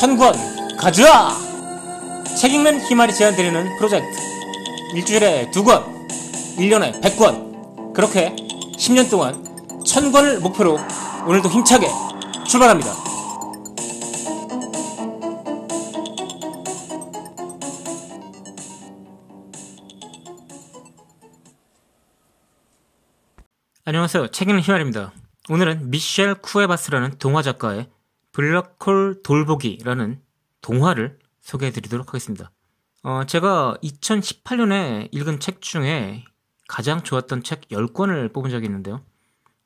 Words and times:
천권 0.00 0.32
가져와! 0.78 1.36
책 2.40 2.54
읽는 2.54 2.80
희말이 2.80 3.12
제안드리는 3.12 3.76
프로젝트. 3.76 4.18
일주일에 4.94 5.50
두 5.50 5.62
권, 5.62 5.84
1년에 6.56 7.02
100권. 7.02 7.92
그렇게 7.92 8.34
10년 8.78 9.10
동안 9.10 9.44
천권을 9.84 10.40
목표로 10.40 10.78
오늘도 11.26 11.50
힘차게 11.50 11.86
출발합니다. 12.48 12.90
안녕하세요. 23.84 24.28
책 24.28 24.48
읽는 24.48 24.62
희말입니다. 24.62 25.12
오늘은 25.50 25.90
미셸 25.90 26.36
쿠에바스라는 26.36 27.18
동화 27.18 27.42
작가의 27.42 27.90
블랙홀 28.40 29.20
돌보기라는 29.22 30.22
동화를 30.62 31.18
소개해 31.42 31.72
드리도록 31.72 32.08
하겠습니다. 32.08 32.50
어, 33.02 33.24
제가 33.26 33.76
2018년에 33.82 35.10
읽은 35.12 35.40
책 35.40 35.60
중에 35.60 36.24
가장 36.66 37.02
좋았던 37.02 37.42
책 37.42 37.68
10권을 37.68 38.32
뽑은 38.32 38.50
적이 38.50 38.66
있는데요. 38.66 39.04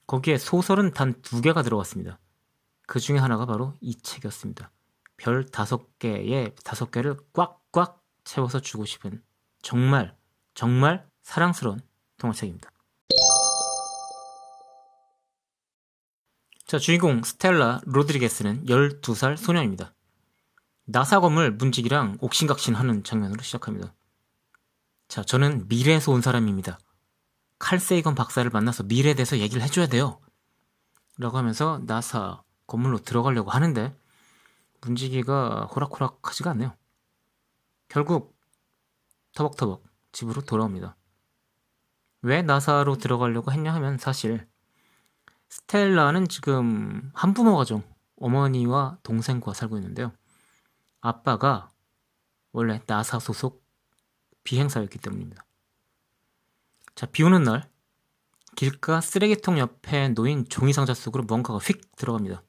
거기에 0.09 0.39
소설은 0.39 0.93
단두 0.93 1.41
개가 1.41 1.63
들어갔습니다. 1.63 2.19
그 2.89 2.99
중에 2.99 3.19
하나가 3.19 3.47
바로 3.47 3.75
이 3.81 3.95
책이었습니다. 3.95 4.73
별 5.19 5.47
다섯 5.47 5.97
개에 6.01 6.53
다섯 6.65 6.91
개를 6.91 7.17
꽉꽉 7.33 8.03
채워서 8.25 8.59
주고 8.59 8.85
싶은 8.85 9.23
정말 9.63 10.17
정말 10.55 11.07
사랑스러운 11.23 11.79
동화책입니다. 12.19 12.74
자, 16.75 16.79
주인공 16.81 17.23
스텔라 17.23 17.83
로드리게스는 17.85 18.67
12살 18.67 19.37
소녀입니다. 19.37 19.95
나사 20.87 21.21
건물 21.21 21.53
문직이랑 21.53 22.19
옥신각신 22.21 22.75
하는 22.75 23.05
장면으로 23.05 23.41
시작합니다. 23.45 23.95
자, 25.07 25.23
저는 25.23 25.69
미래에서 25.69 26.11
온 26.11 26.21
사람입니다. 26.21 26.81
칼세이건 27.61 28.17
박사를 28.17 28.51
만나서 28.51 28.83
미래에 28.83 29.15
대해서 29.15 29.39
얘기를 29.39 29.63
해줘야 29.63 29.87
돼요. 29.87 30.21
라고 31.17 31.39
하면서 31.39 31.81
나사 31.87 32.43
건물로 32.67 32.99
들어가려고 32.99 33.53
하는데 33.53 33.97
문지기가 34.81 35.67
호락호락하지가 35.67 36.51
않네요. 36.51 36.75
결국 37.87 38.37
터벅터벅 39.37 39.85
집으로 40.11 40.43
돌아옵니다. 40.43 40.97
왜 42.23 42.43
나사로 42.43 42.97
들어가려고 42.99 43.53
했냐 43.53 43.73
하면 43.75 43.97
사실 43.97 44.49
스텔라는 45.55 46.27
지금 46.27 47.13
한부모 47.15 47.57
가정, 47.57 47.85
어머니와 48.17 48.99
동생과 49.05 49.55
살고 49.55 49.77
있는데요. 49.77 50.13
아빠가 51.01 51.71
원래 52.51 52.83
나사 52.87 53.21
소속 53.21 53.65
비행사였기 54.43 54.99
때문입니다. 54.99 55.45
자, 56.97 57.07
비 57.07 57.23
오는 57.23 57.45
날, 57.45 57.71
길가 58.57 59.01
쓰레기통 59.01 59.61
옆에 59.61 60.09
놓인 60.09 60.45
종이상자 60.49 60.93
속으로 60.93 61.23
뭔가가 61.23 61.61
휙 61.61 61.95
들어갑니다. 61.95 62.43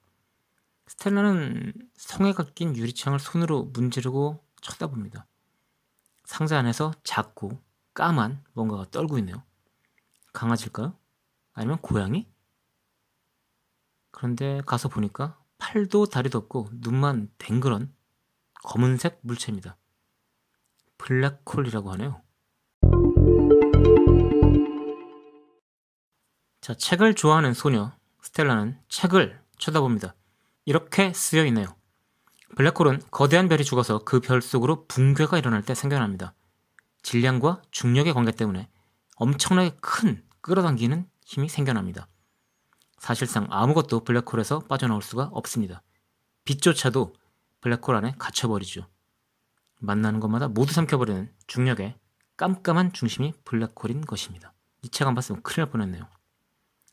스텔라는 0.88 1.74
성에가 1.94 2.46
낀 2.56 2.76
유리창을 2.76 3.20
손으로 3.20 3.66
문지르고 3.66 4.44
쳐다봅니다. 4.62 5.28
상자 6.24 6.58
안에서 6.58 6.92
작고 7.04 7.62
까만 7.94 8.44
뭔가가 8.54 8.86
떨고 8.90 9.20
있네요. 9.20 9.44
강아지일까요? 10.34 10.98
아니면 11.54 11.78
고양이? 11.84 12.28
그런데 14.16 14.62
가서 14.66 14.88
보니까 14.88 15.38
팔도 15.58 16.06
다리도 16.06 16.38
없고 16.38 16.70
눈만 16.72 17.30
댕그런 17.38 17.94
검은색 18.64 19.20
물체입니다. 19.24 19.76
블랙홀이라고 20.98 21.92
하네요. 21.92 22.22
자, 26.62 26.74
책을 26.74 27.14
좋아하는 27.16 27.54
소녀 27.54 27.92
스텔라는 28.22 28.80
책을 28.88 29.38
쳐다봅니다. 29.58 30.16
이렇게 30.64 31.12
쓰여 31.12 31.46
있네요. 31.48 31.68
블랙홀은 32.56 33.02
거대한 33.12 33.50
별이 33.50 33.66
죽어서 33.66 34.06
그 34.06 34.22
별 34.22 34.42
속으로 34.42 34.86
붕괴가 34.88 35.38
일어날 35.38 35.62
때 35.62 35.76
생겨납니다. 35.76 36.34
질량과 37.04 37.64
중력의 37.70 38.14
관계 38.14 38.32
때문에 38.32 38.70
엄청나게 39.18 39.76
큰 39.82 40.24
끌어당기는 40.40 41.06
힘이 41.26 41.50
생겨납니다. 41.50 42.08
사실상 43.06 43.46
아무것도 43.52 44.04
블랙홀에서 44.04 44.62
빠져나올 44.62 45.04
수가 45.04 45.30
없습니다. 45.32 45.84
빛조차도 46.46 47.14
블랙홀 47.62 47.96
안에 47.96 48.16
갇혀버리죠. 48.18 48.88
만나는 49.80 50.20
것마다 50.20 50.48
모두 50.48 50.74
삼켜버리는 50.74 51.32
중력의 51.46 52.00
깜깜한 52.36 52.94
중심이 52.94 53.32
블랙홀인 53.46 54.02
것입니다. 54.02 54.54
이 54.82 54.90
책 54.90 55.08
안 55.08 55.14
봤으면 55.14 55.44
큰일 55.44 55.66
날 55.66 55.70
뻔했네요. 55.72 56.08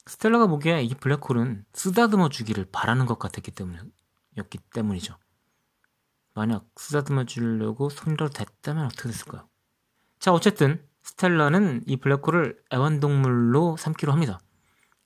스텔라가 0.05 0.49
보기에 0.49 0.83
이 0.83 0.95
블랙홀은 0.95 1.65
쓰다듬어 1.73 2.29
주기를 2.29 2.67
바라는 2.71 3.07
것 3.07 3.19
같았기 3.19 3.51
때문이었기 3.53 4.59
때문이죠. 4.75 5.17
만약 6.35 6.67
쓰다듬어 6.77 7.25
주려고 7.25 7.89
손이라도 7.89 8.35
댔다면 8.35 8.85
어떻게 8.85 9.09
됐을까요? 9.09 9.49
자, 10.19 10.31
어쨌든 10.35 10.87
스텔라는 11.05 11.85
이 11.87 11.97
블랙홀을 11.97 12.63
애완동물로 12.71 13.79
삼기로 13.79 14.13
합니다. 14.13 14.41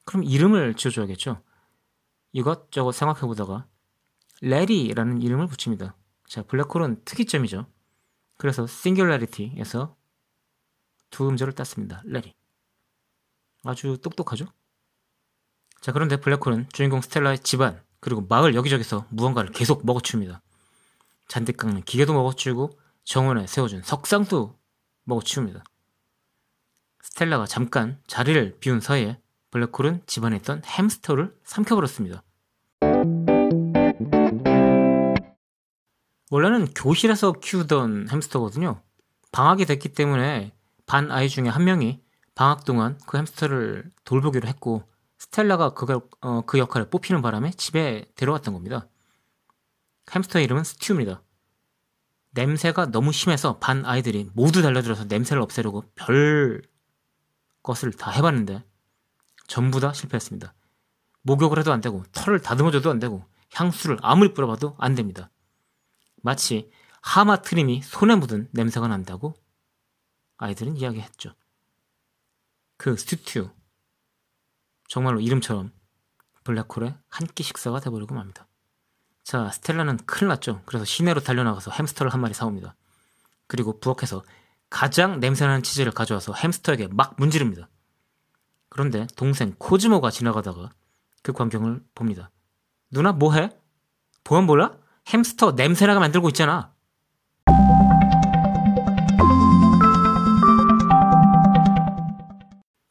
그럼 0.07 0.25
이름을 0.25 0.75
지어줘야겠죠. 0.75 1.43
이것저것 2.33 2.93
생각해보다가 2.93 3.67
레리라는 4.41 5.21
이름을 5.21 5.49
붙입니다. 5.49 5.95
자, 6.29 6.43
블랙홀은 6.43 7.05
특이점이죠. 7.05 7.67
그래서 8.39 8.67
싱귤라리티에서 8.67 9.97
두 11.11 11.29
음절을 11.29 11.55
땄습니다. 11.55 12.03
레리. 12.05 12.35
아주 13.65 13.99
똑똑하죠? 13.99 14.47
자, 15.81 15.93
그런데 15.93 16.17
블랙홀은 16.19 16.69
주인공 16.73 17.01
스텔라의 17.01 17.41
집안, 17.41 17.83
그리고 18.01 18.21
마을 18.23 18.55
여기저기서 18.55 19.07
무언가를 19.11 19.51
계속 19.51 19.85
먹어치웁니다. 19.85 20.41
잔뜩 21.29 21.57
깎는 21.57 21.83
기계도 21.83 22.13
먹어치우고 22.13 22.79
정원에 23.05 23.47
세워준 23.47 23.83
석상도 23.83 24.57
먹어치웁니다. 25.05 25.65
스텔라가 27.03 27.47
잠깐 27.47 28.01
자리를 28.07 28.59
비운 28.61 28.81
사이에 28.81 29.21
블랙홀은 29.57 30.03
집안에 30.07 30.37
있던 30.37 30.63
햄스터를 30.67 31.35
삼켜버렸습니다. 31.45 32.23
원래는 36.31 36.75
교실에서 36.75 37.33
키우던 37.33 38.09
햄스터거든요. 38.11 38.83
방학이 39.33 39.65
됐기 39.65 39.91
때문에 39.91 40.53
반 40.85 41.11
아이 41.11 41.31
중에 41.31 41.49
한 41.49 41.65
명이 41.65 42.03
방학 42.35 42.65
동안 42.67 42.99
그 43.07 43.17
햄스터를 43.17 43.91
돌보기로 44.05 44.47
했고 44.47 44.83
스텔라가 45.19 45.71
그걸, 45.71 46.01
어, 46.21 46.43
그 46.43 46.59
역할을 46.59 46.91
뽑히는 46.91 47.23
바람에 47.23 47.53
집에 47.53 48.05
데려왔던 48.15 48.53
겁니다. 48.53 48.89
햄스터의 50.15 50.45
이름은 50.45 50.65
스튜입니다. 50.65 51.23
냄새가 52.33 52.91
너무 52.91 53.13
심해서 53.13 53.59
반 53.59 53.87
아이들이 53.87 54.29
모두 54.35 54.61
달려들어서 54.61 55.05
냄새를 55.05 55.41
없애려고 55.41 55.85
별 55.95 56.61
것을 57.63 57.93
다 57.93 58.11
해봤는데 58.11 58.63
전부 59.47 59.81
다 59.81 59.93
실패했습니다. 59.93 60.55
목욕을 61.23 61.59
해도 61.59 61.73
안 61.73 61.81
되고 61.81 62.05
털을 62.13 62.41
다듬어줘도 62.41 62.91
안 62.91 62.99
되고 62.99 63.25
향수를 63.55 63.99
아무리 64.03 64.33
뿌려봐도 64.35 64.77
안 64.79 64.95
됩니다. 64.95 65.31
마치 66.23 66.71
하마 67.01 67.43
트림이 67.43 67.83
손에 67.83 68.17
묻은 68.17 68.49
냄새가 68.53 68.89
난다고 68.89 69.35
아이들은 70.39 70.77
이야기했죠. 70.77 71.35
그 72.77 72.97
스튜튜 72.97 73.51
정말로 74.89 75.21
이름처럼 75.21 75.73
블랙홀의 76.45 76.95
한 77.09 77.27
끼 77.35 77.43
식사가 77.43 77.81
돼버리고 77.81 78.15
맙니다. 78.15 78.47
자, 79.25 79.51
스텔라는 79.51 79.99
큰일 80.07 80.29
났죠. 80.29 80.63
그래서 80.67 80.85
시내로 80.85 81.21
달려나가서 81.21 81.73
햄스터를 81.73 82.13
한 82.13 82.21
마리 82.21 82.35
사옵니다. 82.35 82.77
그리고 83.49 83.81
부엌에서 83.81 84.23
가장 84.71 85.19
냄새나는 85.19 85.63
치즈를 85.63 85.93
가져와서 85.93 86.35
햄스터에게 86.35 86.89
막 86.89 87.15
문지릅니다. 87.19 87.69
그런데 88.77 89.07
동생 89.17 89.55
코즈모가 89.57 90.11
지나가다가 90.11 90.69
그 91.23 91.33
광경을 91.33 91.83
봅니다. 91.95 92.31
누나 92.91 93.13
뭐해? 93.13 93.49
보안 94.23 94.45
몰라? 94.45 94.77
햄스터 95.09 95.53
냄새나게 95.53 95.99
만들고 95.99 96.29
있잖아. 96.29 96.75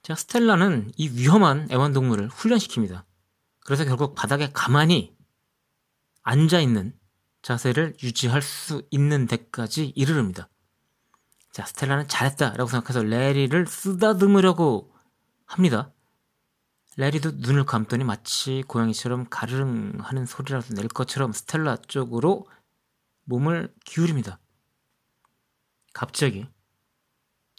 자, 0.01 0.15
스텔라는 0.15 0.91
이 0.97 1.09
위험한 1.09 1.67
애완동물을 1.71 2.29
훈련시킵니다. 2.29 3.03
그래서 3.59 3.85
결국 3.85 4.15
바닥에 4.15 4.49
가만히 4.51 5.15
앉아있는 6.23 6.97
자세를 7.43 7.97
유지할 8.01 8.41
수 8.41 8.81
있는 8.89 9.27
데까지 9.27 9.93
이르릅니다. 9.95 10.49
자, 11.51 11.63
스텔라는 11.67 12.07
잘했다라고 12.07 12.67
생각해서 12.71 13.03
레리를 13.03 13.67
쓰다듬으려고 13.67 14.94
합니다. 15.45 15.91
레리도 16.97 17.31
눈을 17.35 17.65
감더니 17.65 18.03
마치 18.03 18.63
고양이처럼 18.67 19.27
가르릉 19.29 19.99
하는 19.99 20.25
소리라도 20.25 20.73
낼 20.73 20.87
것처럼 20.87 21.33
스텔라 21.33 21.77
쪽으로 21.87 22.47
몸을 23.25 23.73
기울입니다. 23.83 24.39
갑자기 25.93 26.47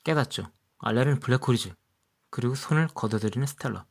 깨닫죠. 0.05 0.50
아, 0.79 0.93
레리는 0.93 1.21
블랙홀이지. 1.21 1.75
그리고 2.31 2.55
손을 2.55 2.88
걷어들이는 2.88 3.47
스텔라. 3.47 3.87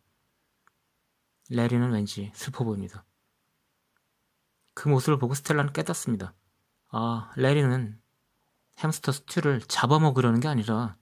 레리는 1.50 1.92
왠지 1.92 2.32
슬퍼 2.34 2.64
보입니다. 2.64 3.06
그 4.74 4.88
모습을 4.90 5.20
보고 5.20 5.34
스텔라는 5.34 5.74
깨닫습니다. 5.74 6.34
아, 6.90 7.32
레리는 7.36 8.00
햄스터 8.80 9.12
스튜를 9.12 9.62
잡아먹으려는 9.62 10.40
게 10.40 10.48
아니라 10.48 10.98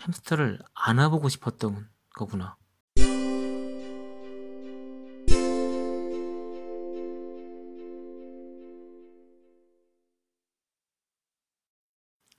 햄스터를 0.00 0.60
안아보고 0.74 1.28
싶었던 1.28 1.88
거구나. 2.14 2.56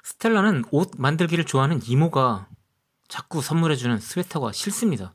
스텔라는 0.03 0.65
옷 0.71 0.91
만들기를 0.97 1.45
좋아하는 1.45 1.79
이모가 1.85 2.49
자꾸 3.07 3.41
선물해주는 3.41 3.99
스웨터가 3.99 4.51
싫습니다. 4.51 5.13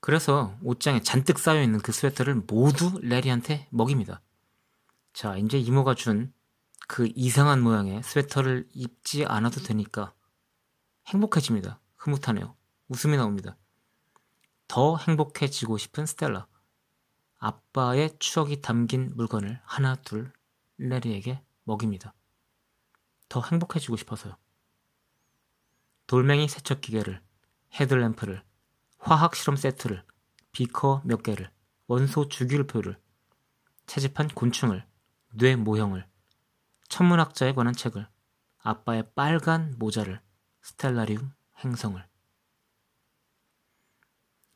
그래서 0.00 0.56
옷장에 0.62 1.02
잔뜩 1.02 1.38
쌓여있는 1.38 1.80
그 1.80 1.92
스웨터를 1.92 2.42
모두 2.46 2.98
레리한테 3.02 3.68
먹입니다. 3.70 4.22
자, 5.12 5.36
이제 5.36 5.58
이모가 5.58 5.94
준 5.94 6.32
그 6.90 7.08
이상한 7.14 7.62
모양의 7.62 8.02
스웨터를 8.02 8.66
입지 8.74 9.24
않아도 9.24 9.60
되니까 9.60 10.12
행복해집니다. 11.06 11.80
흐뭇하네요. 11.96 12.56
웃음이 12.88 13.16
나옵니다. 13.16 13.56
더 14.68 14.96
행복해지고 14.96 15.78
싶은 15.78 16.06
스텔라. 16.06 16.46
아빠의 17.38 18.16
추억이 18.18 18.60
담긴 18.60 19.12
물건을 19.16 19.60
하나 19.64 19.96
둘 19.96 20.32
레리에게 20.78 21.42
먹입니다. 21.64 22.14
더 23.28 23.42
행복해지고 23.42 23.96
싶어서요. 23.96 24.36
돌멩이 26.06 26.48
세척 26.48 26.80
기계를, 26.80 27.22
헤드램프를, 27.74 28.42
화학 28.98 29.34
실험 29.36 29.56
세트를, 29.56 30.04
비커 30.52 31.02
몇 31.04 31.22
개를, 31.22 31.50
원소 31.86 32.28
주기율표를, 32.28 32.98
채집한 33.86 34.28
곤충을, 34.28 34.84
뇌 35.32 35.56
모형을, 35.56 36.06
천문학자에 36.88 37.54
관한 37.54 37.72
책을, 37.72 38.08
아빠의 38.58 39.12
빨간 39.14 39.74
모자를, 39.78 40.20
스텔라리움 40.62 41.32
행성을. 41.64 42.02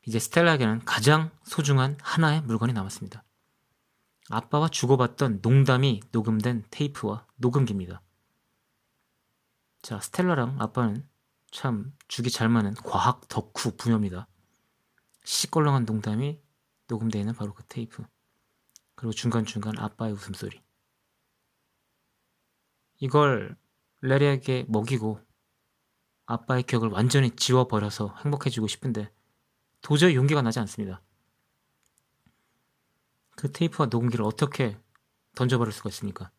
이제 0.07 0.19
스텔라에게는 0.19 0.85
가장 0.85 1.31
소중한 1.43 1.97
하나의 2.01 2.41
물건이 2.41 2.73
남았습니다. 2.73 3.23
아빠와 4.29 4.69
주고받던 4.69 5.39
농담이 5.41 6.01
녹음된 6.11 6.65
테이프와 6.69 7.25
녹음기입니다. 7.37 8.01
자, 9.81 9.99
스텔라랑 9.99 10.57
아빠는 10.59 11.07
참 11.51 11.95
죽이 12.07 12.29
잘 12.29 12.49
맞는 12.49 12.75
과학 12.75 13.27
덕후 13.27 13.75
부녀입니다. 13.77 14.27
시껄렁한 15.23 15.85
농담이 15.85 16.39
녹음되어 16.87 17.19
있는 17.19 17.33
바로 17.33 17.53
그 17.53 17.63
테이프. 17.65 18.03
그리고 18.95 19.11
중간중간 19.11 19.77
아빠의 19.79 20.13
웃음소리. 20.13 20.61
이걸 22.99 23.57
레리에게 24.01 24.65
먹이고 24.67 25.24
아빠의 26.25 26.63
기억을 26.63 26.89
완전히 26.89 27.31
지워버려서 27.35 28.15
행복해지고 28.23 28.67
싶은데 28.67 29.11
도저히 29.81 30.15
용기가 30.15 30.41
나지 30.41 30.59
않습니다. 30.59 31.01
그 33.35 33.51
테이프와 33.51 33.87
녹음기를 33.87 34.25
어떻게 34.25 34.77
던져버릴 35.35 35.71
수가 35.73 35.89
있습니까? 35.89 36.31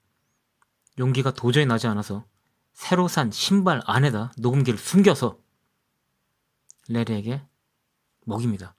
용기가 0.98 1.32
도저히 1.32 1.66
나지 1.66 1.86
않아서 1.86 2.24
새로 2.72 3.08
산 3.08 3.30
신발 3.30 3.82
안에다 3.84 4.32
녹음기를 4.38 4.78
숨겨서 4.78 5.38
레리에게 6.88 7.42
먹입니다. 8.24 8.74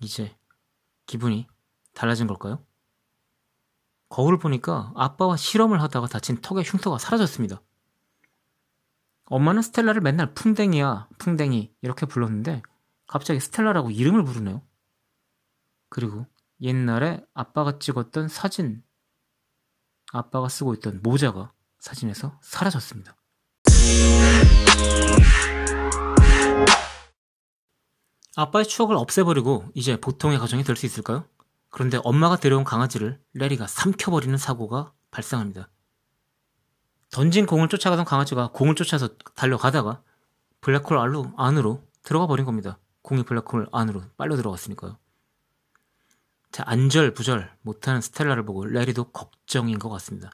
이제 0.00 0.36
기분이 1.06 1.46
달라진 1.92 2.26
걸까요? 2.26 2.64
거울을 4.08 4.38
보니까 4.38 4.92
아빠와 4.94 5.36
실험을 5.36 5.82
하다가 5.82 6.06
다친 6.06 6.40
턱의 6.40 6.64
흉터가 6.64 6.98
사라졌습니다. 6.98 7.60
엄마는 9.30 9.62
스텔라를 9.62 10.00
맨날 10.00 10.32
풍뎅이야, 10.34 11.08
풍뎅이 11.18 11.72
이렇게 11.82 12.06
불렀는데 12.06 12.62
갑자기 13.06 13.40
스텔라라고 13.40 13.90
이름을 13.90 14.24
부르네요. 14.24 14.62
그리고 15.90 16.26
옛날에 16.60 17.24
아빠가 17.34 17.78
찍었던 17.78 18.28
사진, 18.28 18.82
아빠가 20.12 20.48
쓰고 20.48 20.74
있던 20.74 21.00
모자가 21.02 21.52
사진에서 21.78 22.38
사라졌습니다. 22.42 23.16
아빠의 28.36 28.66
추억을 28.66 28.96
없애버리고 28.96 29.64
이제 29.74 30.00
보통의 30.00 30.38
가정이 30.38 30.62
될 30.64 30.76
수 30.76 30.86
있을까요? 30.86 31.26
그런데 31.70 31.98
엄마가 32.02 32.36
데려온 32.36 32.64
강아지를 32.64 33.20
레리가 33.34 33.66
삼켜버리는 33.66 34.36
사고가 34.38 34.92
발생합니다. 35.10 35.68
던진 37.10 37.46
공을 37.46 37.68
쫓아가던 37.68 38.04
강아지가 38.04 38.50
공을 38.52 38.74
쫓아서 38.74 39.08
달려가다가 39.34 40.02
블랙홀 40.60 40.98
안으로, 40.98 41.32
안으로 41.36 41.82
들어가 42.02 42.26
버린 42.26 42.44
겁니다. 42.44 42.78
공이 43.02 43.22
블랙홀 43.22 43.68
안으로 43.72 44.02
빨려 44.16 44.36
들어갔으니까요. 44.36 44.98
자, 46.50 46.64
안절부절 46.66 47.56
못하는 47.62 48.00
스텔라를 48.00 48.44
보고 48.44 48.64
레리도 48.64 49.10
걱정인 49.12 49.78
것 49.78 49.88
같습니다. 49.90 50.30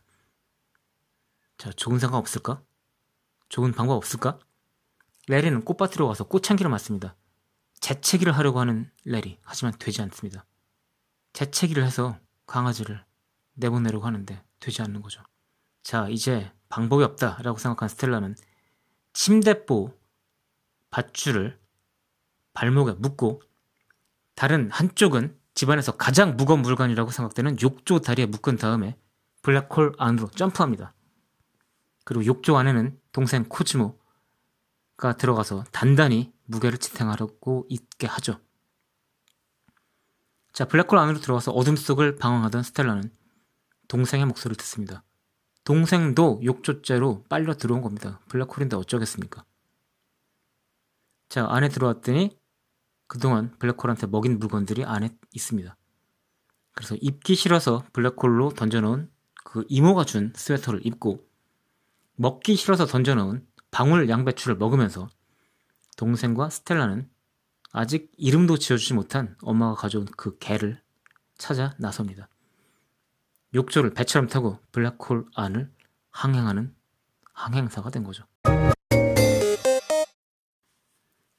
자, 1.59 1.71
좋은 1.73 1.99
생각 1.99 2.19
없을까? 2.19 2.63
좋은 3.49 3.73
방법 3.73 3.97
없을까? 3.97 4.39
레리는 5.29 5.65
꽃밭으로 5.65 6.09
가서 6.09 6.25
꽃향기를 6.25 6.71
맡습니다. 6.71 7.17
재채기를 7.81 8.37
하려고 8.37 8.61
하는 8.61 8.91
레리. 9.05 9.39
하지만 9.43 9.75
되지 9.79 10.03
않습니다. 10.03 10.45
재채기를 11.33 11.85
해서 11.85 12.19
강아지를 12.47 13.05
내보내려고 13.55 14.07
하는데 14.07 14.43
되지 14.61 14.83
않는 14.83 15.03
거죠. 15.03 15.23
자, 15.83 16.09
이제 16.09 16.51
방법이 16.75 17.05
없다라고 17.05 17.57
생각한 17.59 17.89
스텔라는 17.89 18.35
침대보 19.13 19.97
밧줄을 20.91 21.57
발목에 22.53 22.95
묶고 22.95 23.43
다른 24.35 24.73
한쪽은 24.73 25.39
집안에서 25.55 25.97
가장 25.97 26.37
무거운 26.37 26.63
물건이라고 26.63 27.13
생각되는 27.13 27.59
욕조 27.63 28.01
다리에 28.01 28.27
묶은 28.27 28.57
다음에 28.57 28.99
블랙홀 29.43 29.93
안으로 29.99 30.29
점프합니다. 30.31 30.95
그리고 32.05 32.27
욕조 32.27 32.57
안에는 32.57 33.01
동생 33.13 33.45
코즈모가 33.45 35.17
들어가서 35.17 35.63
단단히 35.71 36.33
무게를 36.47 36.79
지탱하려고 36.79 37.67
있게 37.69 38.09
하죠. 38.09 38.41
자, 40.53 40.65
블랙홀 40.65 40.99
안으로 40.99 41.21
들어가서 41.21 41.53
어둠 41.53 41.77
속을 41.77 42.17
방황하던 42.17 42.65
스텔라는 42.65 43.13
동생의 43.87 44.27
목소리를 44.27 44.57
듣습니다. 44.57 45.05
동생도 45.65 46.43
욕조째로 46.45 47.25
빨려 47.29 47.55
들어온 47.55 47.81
겁니다. 47.81 48.21
블랙홀인데 48.29 48.77
어쩌겠습니까? 48.77 49.45
자, 51.29 51.47
안에 51.49 51.69
들어왔더니 51.69 52.39
그동안 53.07 53.57
블랙홀한테 53.59 54.07
먹인 54.07 54.39
물건들이 54.39 54.85
안에 54.85 55.11
있습니다. 55.33 55.77
그래서 56.73 56.97
입기 57.01 57.35
싫어서 57.35 57.85
블랙홀로 57.93 58.51
던져놓은 58.51 59.11
그 59.45 59.65
이모가 59.69 60.05
준 60.05 60.33
스웨터를 60.37 60.87
입고 60.87 61.25
먹기 62.17 62.57
싫어서 62.57 62.87
던져놓은 62.87 63.47
방울 63.71 64.09
양배추를 64.09 64.57
먹으면서 64.57 65.09
동생과 65.97 66.51
스텔라는 66.51 67.09
아직 67.73 68.13
이름도 68.17 68.59
지어주지 68.59 68.95
못한 68.95 69.37
엄마가 69.43 69.75
가져온 69.75 70.07
그 70.17 70.39
개를 70.39 70.81
찾아 71.39 71.75
나섭니다. 71.79 72.29
욕조를 73.55 73.95
배처럼 73.95 74.29
타고 74.29 74.59
블랙홀 74.73 75.27
안을 75.35 75.73
항행하는 76.11 76.75
항행사가 77.33 77.91
된 77.91 78.03
거죠. 78.03 78.25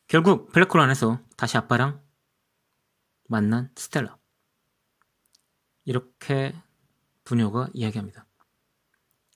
결국 0.07 0.51
블랙홀 0.51 0.79
안에서 0.79 1.19
다시 1.35 1.57
아빠랑 1.57 2.01
만난 3.27 3.69
스텔라. 3.75 4.17
이렇게 5.83 6.55
부녀가 7.25 7.67
이야기합니다. 7.73 8.25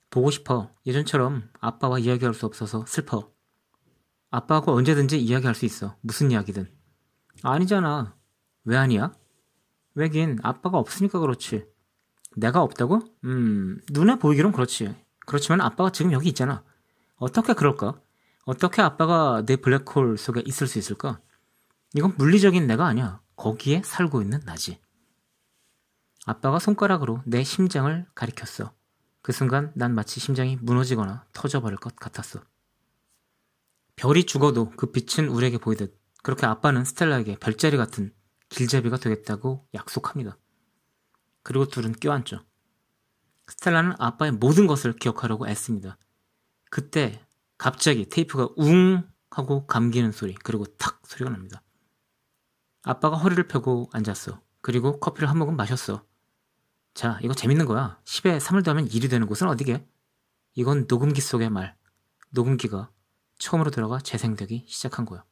보고 0.08 0.30
싶어. 0.30 0.74
예전처럼 0.86 1.50
아빠와 1.60 1.98
이야기할 1.98 2.34
수 2.34 2.46
없어서 2.46 2.86
슬퍼. 2.86 3.30
아빠하고 4.30 4.72
언제든지 4.72 5.20
이야기할 5.20 5.54
수 5.54 5.66
있어. 5.66 5.96
무슨 6.00 6.30
이야기든. 6.30 6.72
아니잖아. 7.42 8.16
왜 8.64 8.76
아니야? 8.76 9.12
왜긴 9.94 10.38
아빠가 10.42 10.78
없으니까 10.78 11.18
그렇지. 11.18 11.66
내가 12.36 12.62
없다고? 12.62 13.00
음, 13.24 13.80
눈에 13.90 14.18
보이기론 14.18 14.52
그렇지. 14.52 14.94
그렇지만 15.26 15.60
아빠가 15.60 15.90
지금 15.90 16.12
여기 16.12 16.28
있잖아. 16.28 16.64
어떻게 17.16 17.52
그럴까? 17.52 18.00
어떻게 18.44 18.82
아빠가 18.82 19.44
내 19.44 19.56
블랙홀 19.56 20.16
속에 20.16 20.42
있을 20.44 20.66
수 20.66 20.78
있을까? 20.78 21.20
이건 21.94 22.14
물리적인 22.16 22.66
내가 22.66 22.86
아니야. 22.86 23.20
거기에 23.36 23.82
살고 23.84 24.22
있는 24.22 24.40
나지. 24.44 24.80
아빠가 26.26 26.58
손가락으로 26.58 27.22
내 27.26 27.42
심장을 27.42 28.06
가리켰어. 28.14 28.72
그 29.22 29.32
순간 29.32 29.72
난 29.74 29.94
마치 29.94 30.20
심장이 30.20 30.56
무너지거나 30.60 31.26
터져버릴 31.32 31.78
것 31.78 31.96
같았어. 31.96 32.42
별이 33.96 34.24
죽어도 34.24 34.70
그 34.76 34.92
빛은 34.92 35.28
우리에게 35.28 35.58
보이듯 35.58 35.98
그렇게 36.22 36.46
아빠는 36.46 36.84
스텔라에게 36.84 37.36
별자리 37.36 37.76
같은 37.76 38.14
길잡이가 38.48 38.96
되겠다고 38.96 39.66
약속합니다. 39.74 40.38
그리고 41.42 41.66
둘은 41.66 41.92
껴안죠. 41.92 42.44
스텔라는 43.48 43.94
아빠의 43.98 44.32
모든 44.32 44.66
것을 44.66 44.92
기억하려고 44.92 45.48
애씁니다. 45.48 45.98
그때 46.70 47.24
갑자기 47.58 48.08
테이프가 48.08 48.50
웅 48.56 49.02
하고 49.30 49.66
감기는 49.66 50.12
소리 50.12 50.34
그리고 50.34 50.64
탁 50.76 51.02
소리가 51.06 51.30
납니다. 51.30 51.62
아빠가 52.82 53.16
허리를 53.16 53.46
펴고 53.48 53.90
앉았어. 53.92 54.40
그리고 54.60 54.98
커피를 55.00 55.28
한 55.28 55.38
모금 55.38 55.56
마셨어. 55.56 56.04
자, 56.94 57.18
이거 57.22 57.34
재밌는 57.34 57.66
거야. 57.66 58.00
10에 58.04 58.38
3을 58.38 58.64
더하면 58.64 58.86
1이 58.86 59.10
되는 59.10 59.26
곳은 59.26 59.48
어디게? 59.48 59.86
이건 60.54 60.86
녹음기 60.88 61.20
속의 61.20 61.50
말. 61.50 61.76
녹음기가 62.30 62.90
처음으로 63.38 63.70
들어가 63.70 63.98
재생되기 63.98 64.64
시작한 64.68 65.04
거야. 65.04 65.24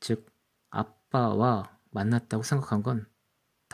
즉, 0.00 0.26
아빠와 0.70 1.78
만났다고 1.90 2.42
생각한 2.42 2.82
건 2.82 3.06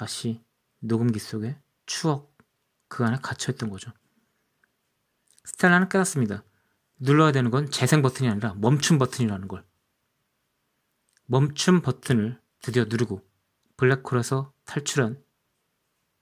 다시 0.00 0.42
녹음기 0.78 1.18
속의 1.18 1.60
추억 1.84 2.34
그 2.88 3.04
안에 3.04 3.18
갇혀있던 3.20 3.68
거죠. 3.68 3.92
스텔라는 5.44 5.90
깨닫습니다. 5.90 6.42
눌러야 6.96 7.32
되는 7.32 7.50
건 7.50 7.70
재생 7.70 8.00
버튼이 8.00 8.26
아니라 8.30 8.54
멈춤 8.54 8.96
버튼이라는 8.96 9.46
걸. 9.46 9.62
멈춤 11.26 11.82
버튼을 11.82 12.40
드디어 12.62 12.86
누르고 12.86 13.28
블랙홀에서 13.76 14.54
탈출한 14.64 15.22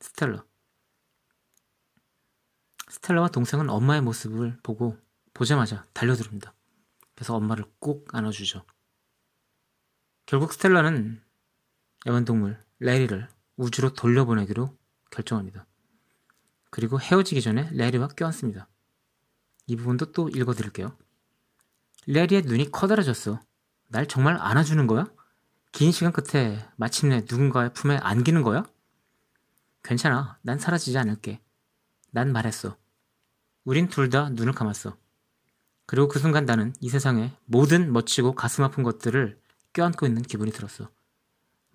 스텔라. 0.01 0.45
스텔라와 2.89 3.29
동생은 3.29 3.71
엄마의 3.71 4.03
모습을 4.03 4.59
보고 4.65 4.99
보자마자 5.35 5.87
달려들습니다. 5.93 6.53
그래서 7.15 7.37
엄마를 7.37 7.65
꼭 7.79 8.13
안아주죠. 8.13 8.67
결국 10.27 10.53
스텔라는 10.53 11.23
애완동물 12.09 12.61
레리를 12.81 13.38
우주로 13.59 13.93
돌려보내기로 13.93 14.75
결정합니다. 15.11 15.67
그리고 16.71 16.99
헤어지기 17.01 17.43
전에 17.43 17.69
레리와 17.73 18.09
껴안습니다. 18.09 18.69
이 19.67 19.77
부분도 19.77 20.13
또 20.13 20.29
읽어드릴게요. 20.31 20.97
레리의 22.07 22.43
눈이 22.43 22.71
커다라졌어. 22.71 23.41
날 23.89 24.07
정말 24.07 24.39
안아주는 24.41 24.87
거야? 24.87 25.07
긴 25.73 25.93
시간 25.93 26.13
끝에 26.13 26.67
마침내 26.77 27.21
누군가의 27.29 27.73
품에 27.75 27.97
안기는 27.99 28.43
거야? 28.43 28.65
괜찮아. 29.83 30.39
난 30.43 30.59
사라지지 30.59 30.97
않을게. 30.97 31.41
난 32.11 32.33
말했어. 32.33 32.77
우린 33.65 33.89
둘 33.89 34.09
다 34.09 34.31
눈을 34.31 34.53
감았어. 34.55 34.97
그리고 35.87 36.09
그 36.09 36.19
순간 36.19 36.45
나는 36.45 36.73
이 36.81 36.89
세상의 36.89 37.37
모든 37.47 37.93
멋지고 37.93 38.35
가슴 38.35 38.65
아픈 38.65 38.83
것들을 38.83 39.41
껴안고 39.73 40.07
있는 40.07 40.23
기분이 40.23 40.53
들었어. 40.53 40.91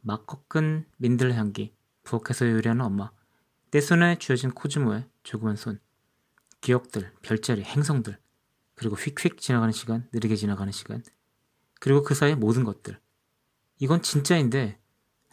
막 0.04 0.28
꺾은 0.28 0.86
민들 0.98 1.34
향기, 1.34 1.74
부엌에서 2.04 2.52
요리하는 2.52 2.86
엄마, 2.86 3.12
내 3.72 3.82
손에 3.82 4.20
쥐어진 4.20 4.52
코즈모의 4.52 5.08
조그만 5.24 5.56
손, 5.56 5.80
기억들, 6.62 7.12
별자리, 7.22 7.64
행성들, 7.64 8.20
그리고 8.76 8.96
휙휙 8.96 9.40
지나가는 9.40 9.72
시간, 9.72 10.08
느리게 10.12 10.36
지나가는 10.36 10.72
시간, 10.72 11.04
그리고 11.80 12.04
그 12.04 12.14
사이의 12.14 12.36
모든 12.36 12.64
것들. 12.64 13.00
이건 13.80 14.02
진짜인데 14.02 14.78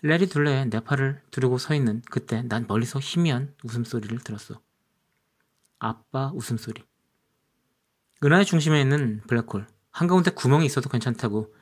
레리 0.03 0.29
둘레에 0.29 0.67
내 0.67 0.81
팔을 0.81 1.21
두르고 1.31 1.59
서 1.59 1.75
있는 1.75 2.01
그때 2.09 2.43
난 2.43 2.65
멀리서 2.67 3.01
희미한 3.01 3.55
웃음소리를 3.65 4.19
들었어. 4.21 4.61
아빠 5.79 6.31
웃음소리. 6.33 6.85
은하의 8.25 8.47
중심에 8.47 8.81
있는 8.81 9.21
블랙홀. 9.27 9.67
한가운데 9.91 10.31
구멍이 10.31 10.65
있어도 10.67 10.89
괜찮다고 10.89 11.53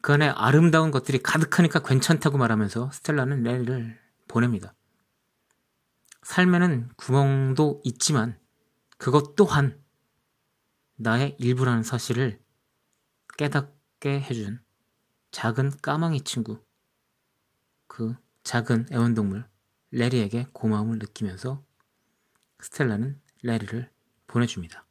그 0.00 0.14
안에 0.14 0.28
아름다운 0.28 0.90
것들이 0.90 1.22
가득하니까 1.22 1.80
괜찮다고 1.80 2.38
말하면서 2.38 2.90
스텔라는 2.90 3.42
레리를 3.42 3.98
보냅니다. 4.28 4.74
삶에는 6.22 6.90
구멍도 6.96 7.82
있지만 7.84 8.38
그것 8.96 9.34
또한 9.36 9.82
나의 10.96 11.36
일부라는 11.38 11.82
사실을 11.82 12.40
깨닫게 13.36 14.20
해준 14.20 14.60
작은 15.30 15.72
까망이 15.80 16.22
친구, 16.22 16.62
그 17.86 18.14
작은 18.42 18.86
애완동물 18.92 19.48
레리에게 19.90 20.46
고마움을 20.52 20.98
느끼면서 20.98 21.64
스텔라는 22.60 23.20
레리를 23.42 23.90
보내줍니다. 24.26 24.84